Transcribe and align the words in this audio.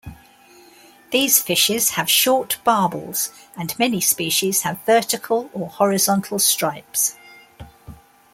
These 1.11 1.39
fishes 1.43 1.91
have 1.91 2.09
short 2.09 2.57
barbels 2.63 3.29
and 3.55 3.77
many 3.77 4.01
species 4.01 4.63
having 4.63 4.81
vertical 4.87 5.51
or 5.53 5.69
horizontal 5.69 6.39
stripes. 6.39 7.17